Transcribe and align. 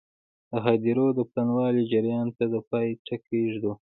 د 0.51 0.53
هدیرو 0.65 1.07
د 1.17 1.19
پلنوالي 1.29 1.83
جریان 1.91 2.27
ته 2.37 2.43
د 2.53 2.55
پای 2.69 2.87
ټکی 3.05 3.41
ږدو. 3.53 3.73